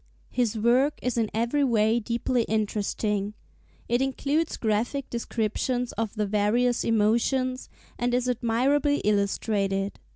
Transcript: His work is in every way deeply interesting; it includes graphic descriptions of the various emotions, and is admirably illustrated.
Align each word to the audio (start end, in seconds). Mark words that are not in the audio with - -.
His 0.31 0.57
work 0.57 0.97
is 1.03 1.15
in 1.15 1.29
every 1.31 1.63
way 1.63 1.99
deeply 1.99 2.41
interesting; 2.49 3.35
it 3.87 4.01
includes 4.01 4.57
graphic 4.57 5.07
descriptions 5.11 5.91
of 5.91 6.15
the 6.15 6.25
various 6.25 6.83
emotions, 6.83 7.69
and 7.99 8.11
is 8.15 8.27
admirably 8.27 9.01
illustrated. 9.01 9.99